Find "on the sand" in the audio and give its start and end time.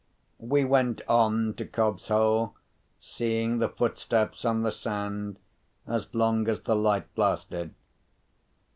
4.45-5.37